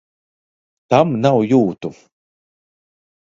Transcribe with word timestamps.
Tam 0.93 1.11
nav 1.25 1.37
jūtu! 1.51 1.91